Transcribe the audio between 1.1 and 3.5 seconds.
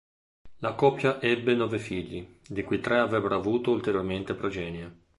ebbe nove figli, di cui tre avrebbero